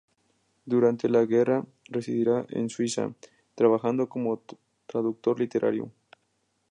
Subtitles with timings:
[0.65, 3.13] Durante la guerra residirá en Suiza,
[3.55, 4.41] trabajando como
[4.87, 5.91] traductor literario.